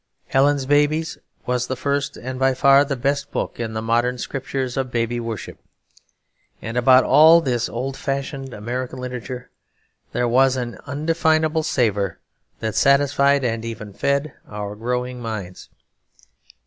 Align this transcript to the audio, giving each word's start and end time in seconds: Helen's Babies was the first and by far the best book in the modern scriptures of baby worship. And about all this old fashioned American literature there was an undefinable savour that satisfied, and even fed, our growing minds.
Helen's 0.29 0.65
Babies 0.65 1.19
was 1.45 1.67
the 1.67 1.75
first 1.75 2.17
and 2.17 2.39
by 2.39 2.55
far 2.55 2.83
the 2.83 2.95
best 2.95 3.29
book 3.29 3.59
in 3.59 3.73
the 3.73 3.83
modern 3.83 4.17
scriptures 4.17 4.75
of 4.75 4.89
baby 4.89 5.19
worship. 5.19 5.59
And 6.59 6.75
about 6.75 7.03
all 7.03 7.39
this 7.39 7.69
old 7.69 7.95
fashioned 7.95 8.51
American 8.51 8.97
literature 8.97 9.51
there 10.11 10.27
was 10.27 10.57
an 10.57 10.79
undefinable 10.87 11.61
savour 11.61 12.17
that 12.61 12.73
satisfied, 12.73 13.43
and 13.43 13.63
even 13.63 13.93
fed, 13.93 14.33
our 14.49 14.75
growing 14.75 15.21
minds. 15.21 15.69